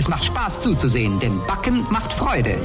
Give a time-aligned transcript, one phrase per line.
[0.00, 2.58] Es macht Spaß zuzusehen, denn Backen macht Freude.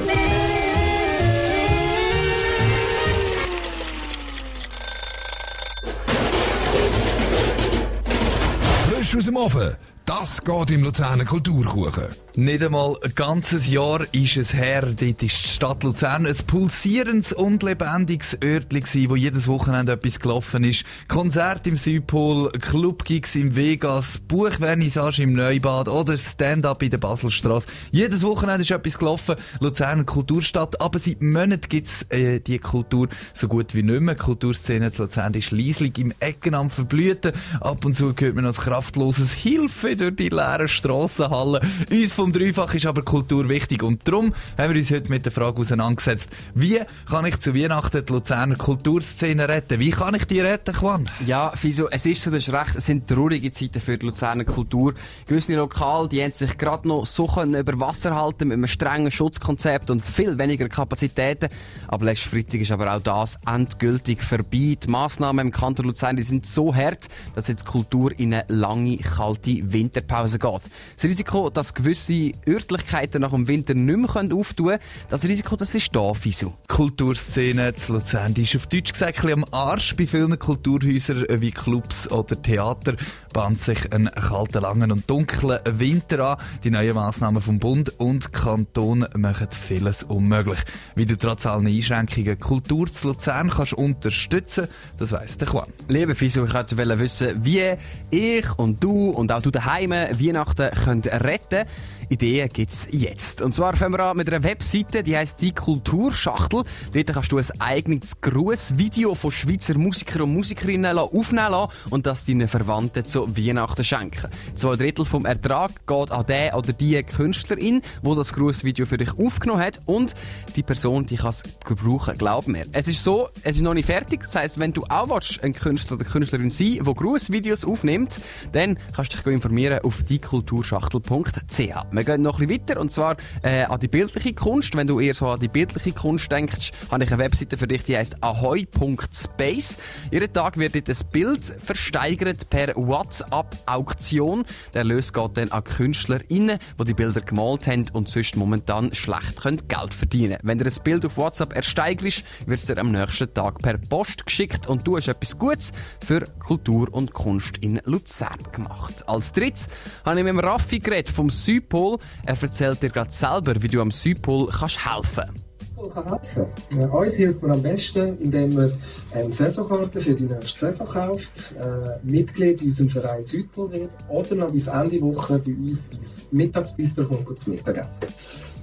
[9.06, 9.76] Frisch aus dem Ofen.
[10.04, 12.04] Das geht im Luzerner Kulturkuchen.
[12.36, 14.82] Nicht einmal ein ganzes Jahr ist es her.
[14.82, 20.62] Dort ist die Stadt Luzern ein pulsierendes und lebendiges Örtchen wo jedes Wochenende etwas gelaufen
[20.62, 20.84] ist.
[21.08, 27.66] Konzert im Südpol, Clubgigs im Vegas, Buchvernissage im Neubad oder Stand-up in der Baselstrasse.
[27.90, 29.36] Jedes Wochenende ist etwas gelaufen.
[29.60, 30.80] Luzerner Kulturstadt.
[30.80, 34.14] Aber seit Monaten gibt's äh, die Kultur so gut wie nicht mehr.
[34.14, 37.32] Die Kulturszene zu Luzern ist leislich im Ecken am Verblüten.
[37.60, 38.60] Ab und zu hört man als
[38.96, 41.60] kraftloses Hilfe durch die leeren Strassenhallen.
[41.90, 45.32] Uns vom Dreifach ist aber Kultur wichtig und darum haben wir uns heute mit der
[45.32, 49.80] Frage auseinandergesetzt, wie kann ich zu Weihnachten die Luzerner Kulturszene retten?
[49.80, 51.10] Wie kann ich die retten, Quan?
[51.26, 54.44] Ja, Fiso, es ist so, das ist recht, es sind traurige Zeiten für die Luzerner
[54.44, 54.94] Kultur.
[55.26, 59.90] Gewisse Lokale, die haben sich gerade noch so über Wasser halten mit einem strengen Schutzkonzept
[59.90, 61.50] und viel weniger Kapazitäten.
[61.88, 64.78] Aber letzten Freitag ist aber auch das endgültig vorbei.
[64.82, 68.85] Die Massnahmen im Kanton Luzern die sind so hart, dass jetzt Kultur in eine lange,
[68.94, 70.62] kalte Winterpause geht.
[70.94, 75.74] Das Risiko, dass gewisse Örtlichkeiten nach dem Winter nicht mehr auftun können, das Risiko, das
[75.74, 76.52] ist da, Fisu.
[76.64, 79.96] Die Kulturszene zu Luzern die ist auf Deutsch gesagt ein am Arsch.
[79.96, 82.96] Bei vielen Kulturhäusern wie Clubs oder Theater
[83.32, 86.36] bahnt sich ein kalter, langen und dunklen Winter an.
[86.64, 90.60] Die neuen Massnahmen vom Bund und Kanton machen vieles unmöglich.
[90.94, 95.72] Wie du trotz allen Einschränkungen Kultur zu Luzern kannst unterstützen, das weiss der Juan.
[95.88, 97.74] Liebe Fisu, ich wollte wissen, wie
[98.10, 101.66] ich und du und auch du daheim Weihnachten könnt retten
[102.08, 103.42] Ideen gibt's jetzt.
[103.42, 106.62] Und zwar fangen wir an mit einer Webseite, die heißt die Kulturschachtel.
[106.92, 112.24] Dort kannst du ein eigenes Grußvideo von Schweizer Musikern und Musikerinnen aufnehmen lassen und das
[112.24, 114.30] deinen Verwandten zu Weihnachten schenken.
[114.54, 119.18] Zwei Drittel vom Ertrag geht an den oder die Künstlerin, wo das Grußvideo für dich
[119.18, 120.14] aufgenommen hat und
[120.54, 122.16] die Person, die kann es gebrauchen.
[122.18, 122.64] Glaub mir.
[122.72, 124.22] Es ist so, es ist noch nicht fertig.
[124.22, 128.20] Das heisst, wenn du auch willst, ein Künstler oder Künstlerin sein, die Grußvideos aufnimmt,
[128.52, 131.58] dann kannst du dich informieren auf diekulturschachtel.ch.
[131.58, 134.74] Wir gehen noch ein bisschen weiter und zwar äh, an die bildliche Kunst.
[134.74, 137.84] Wenn du eher so an die bildliche Kunst denkst, habe ich eine Webseite für dich,
[137.84, 139.78] die heißt ahoy.space.
[140.10, 144.44] Jeden Tag wird dort ein Bild versteigert per WhatsApp-Auktion.
[144.74, 149.36] Der Erlös geht dann an KünstlerInnen, die die Bilder gemalt haben und sonst momentan schlecht
[149.40, 153.32] können Geld verdienen Wenn du ein Bild auf WhatsApp ersteigerst, wird es dir am nächsten
[153.32, 155.72] Tag per Post geschickt und du hast etwas Gutes
[156.04, 159.08] für Kultur und Kunst in Luzern gemacht.
[159.08, 159.68] Als drittes
[160.04, 161.98] habe ich mit dem Raffi geredet vom Südpol.
[162.26, 165.46] Er erzählt dir gerade selber, wie du am Südpol kannst helfen
[165.92, 166.46] kann helfen.
[166.78, 168.72] Äh, uns hilft man am besten, indem man
[169.14, 174.34] eine Saisonkarte für die nächste Saison kauft, äh, Mitglied in unserem Verein Südpol wird oder
[174.34, 177.90] noch bis Ende Woche bei uns ins Mittagsbistro kommt zum Mittagessen.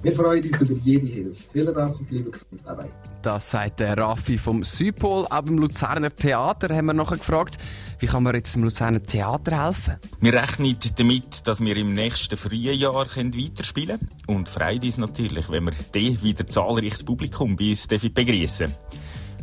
[0.04, 1.42] Wir freuen uns über jede Hilfe.
[1.50, 2.90] Vielen Dank und liebe Grüße dabei.
[3.22, 5.24] Das sagt der Raffi vom Südpol.
[5.24, 7.56] Auch beim Luzerner Theater haben wir noch gefragt,
[8.00, 9.94] wie kann man jetzt dem Luzerner Theater helfen?
[10.20, 14.10] Wir rechnen damit, dass wir im nächsten Frühjahr weiterspielen können.
[14.26, 18.74] Und freut uns natürlich, wenn wir dann wieder zahlreiches Publikum bei uns begrüßen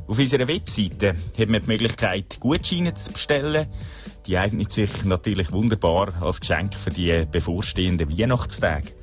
[0.06, 3.66] Auf unserer Webseite hat man die Möglichkeit, Gutscheine zu bestellen.
[4.28, 9.01] Die eignet sich natürlich wunderbar als Geschenk für die bevorstehenden Weihnachtstage.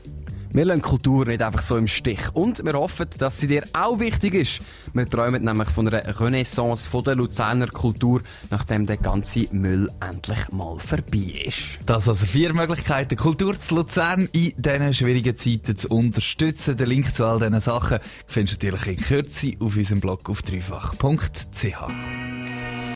[0.50, 2.20] Wir lassen Kultur nicht einfach so im Stich.
[2.32, 4.60] Und wir hoffen, dass sie dir auch wichtig ist.
[4.94, 10.50] Wir träumen nämlich von einer Renaissance von der Luzerner Kultur, nachdem der ganze Müll endlich
[10.50, 11.78] mal vorbei ist.
[11.86, 16.76] Das also vier Möglichkeiten, Kultur zu Luzern in diesen schwierigen Zeiten zu unterstützen.
[16.76, 20.42] Den Link zu all diesen Sachen findest du natürlich in Kürze auf unserem Blog auf
[20.42, 22.27] dreifach.ch.